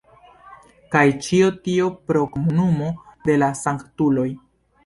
Kaj 0.95 1.03
ĉio 1.27 1.51
tio 1.67 1.89
pro 2.09 2.25
Komunumo 2.37 2.91
de 3.29 3.37
la 3.43 3.51
Sanktuloj. 3.63 4.29